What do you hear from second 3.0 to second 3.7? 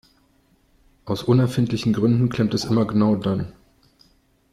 dann.